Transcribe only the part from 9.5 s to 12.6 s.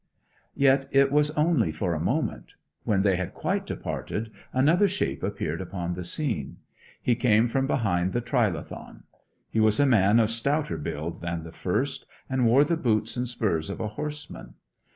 He was a man of stouter build than the first, and